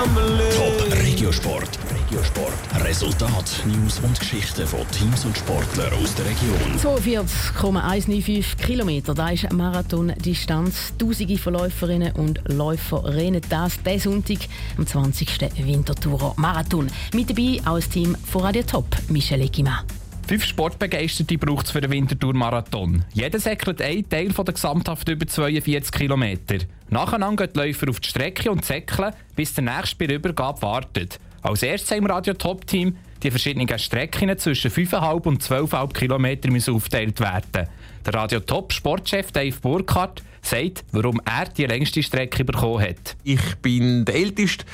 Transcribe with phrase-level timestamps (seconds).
[0.00, 1.78] Top Regiosport.
[1.94, 2.54] Regiosport.
[2.86, 6.78] Resultat, News und Geschichten von Teams und Sportlern aus der Region.
[6.78, 10.94] 42,195 Kilometer, das ist Marathondistanz.
[10.96, 14.38] Tausende von Läuferinnen und Läufer rennen das diesen Sonntag
[14.78, 15.66] am 20.
[15.66, 16.86] Winterthur Marathon.
[17.12, 19.84] Mit dabei auch das Team von Radio Top, Michel Egima.
[20.26, 23.04] Fünf Sportbegeisterte braucht es für den Wintertour-Marathon.
[23.12, 26.58] Jeder säckelt einen Teil von der gesamthaft über 42 Kilometer.
[26.90, 30.60] Nacheinander gehen die Läufer auf die Strecke und säckeln, bis der nächste bei der Übergabe
[30.62, 31.20] wartet.
[31.40, 36.74] Als erstes im Radio Top Team die verschiedenen Strecken zwischen 5,5 und 12,5 Kilometern müssen
[36.74, 37.68] aufgeteilt werden.
[38.04, 43.16] Der Radio Top Sportchef Dave Burkhardt sagt, warum er die längste Strecke bekommen hat.
[43.22, 44.64] Ich bin der Älteste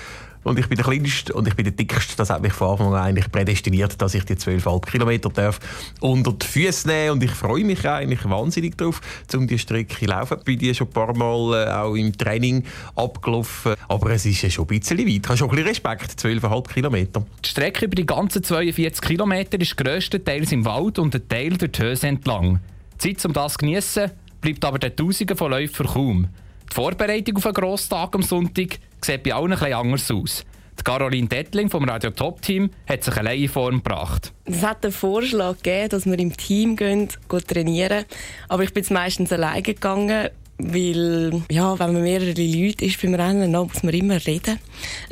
[0.46, 2.16] und ich bin der Kleinste und ich bin der Dickste.
[2.16, 5.58] Das hat mich von Anfang an eigentlich prädestiniert, dass ich die 12,5 Kilometer darf
[6.00, 9.00] unter die Füße nehmen und ich freue mich eigentlich wahnsinnig darauf,
[9.34, 10.38] um die Strecke zu laufen.
[10.38, 12.62] Ich bin die schon ein paar Mal äh, auch im Training
[12.94, 15.06] abgelaufen, aber es ist schon ein bisschen weit.
[15.08, 17.26] Ich habe schon ein bisschen Respekt, 12,5 Kilometer.
[17.44, 21.72] Die Strecke über die ganzen 42 Kilometer ist grösstenteils im Wald und ein Teil durch
[21.72, 22.60] die Höhe entlang.
[23.02, 26.28] Die Zeit, um das zu geniessen, bleibt aber den Tausenden von Läufern kaum.
[26.70, 30.44] Die Vorbereitung auf einen Grosstag am Sonntag sieht bei allen etwas anders aus.
[30.78, 34.32] Die Caroline Dettling vom Radio Top Team hat sich allein in Form gebracht.
[34.44, 38.04] Es hat einen Vorschlag gegeben, dass wir im Team gehen, gehen trainieren.
[38.48, 43.52] Aber ich bin meistens alleine gegangen, weil, ja, wenn man mehrere Leute ist beim Rennen,
[43.52, 44.58] dann muss man immer reden.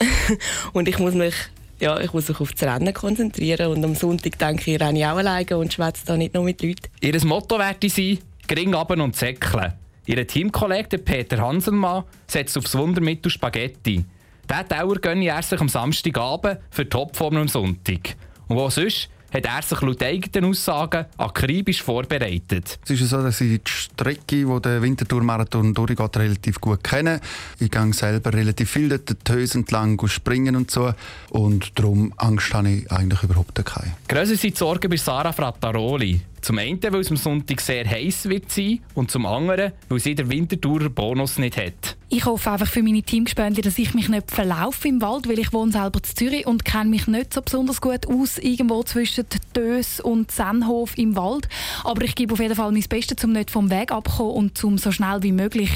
[0.72, 1.34] und ich muss mich
[1.80, 5.06] ja, ich muss mich auf das Rennen konzentrieren und am Sonntag denke ich, renne ich
[5.06, 6.88] auch alleine und schwätze da nicht noch mit Leuten.
[7.00, 9.72] Ihr Motto wird sein, gering ab und säckeln.
[10.06, 14.04] Ihr Teamkollege Peter Hanselmann setzt aufs Wundermittel Spaghetti.
[14.50, 18.14] Diesen Dauer gönne er sich am Samstagabend für die Topform am Sonntag.
[18.48, 22.78] Und wo sonst hat er sich laut eigenen Aussagen akribisch vorbereitet.
[22.84, 27.20] Es ist so, dass ich die Strecke, die der Wintertour-Marathon durchgeht, relativ gut kenne.
[27.58, 30.92] Ich gehe selber relativ viel dort die Höhe entlang springen und so.
[31.30, 33.96] Und darum Angst habe ich eigentlich überhaupt keine.
[34.06, 36.20] Grösser sind die Sorgen bei Sarah Frattaroli.
[36.44, 40.14] Zum einen, weil es am Sonntag sehr heiß wird sein und zum anderen, weil sie
[40.14, 41.96] den Wintertourer Bonus nicht hat.
[42.10, 45.54] Ich hoffe einfach für meine Teamgespönte, dass ich mich nicht verlaufe im Wald, weil ich
[45.54, 49.24] wohne selber in Zürich und kenne mich nicht so besonders gut aus irgendwo zwischen
[49.56, 51.48] Dös und Sennhof im Wald.
[51.82, 54.76] Aber ich gebe auf jeden Fall mein Bestes, um nicht vom Weg abzukommen und um
[54.76, 55.70] so schnell wie möglich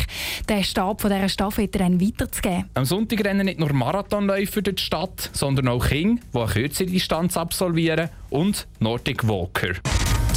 [0.50, 2.66] den Stab von dieser Staffette dann weiterzugeben.
[2.74, 6.88] Am Sonntag rennen nicht nur Marathonläufer durch die Stadt, sondern auch Kinder, die eine kürzere
[6.88, 9.72] Distanz absolvieren und Nordic Walker.